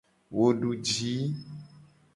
[0.33, 1.13] Wo du ji.